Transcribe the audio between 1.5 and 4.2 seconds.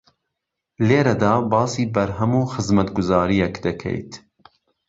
باسی بەرهەم و خزمەتگوزارییەک دەکەیت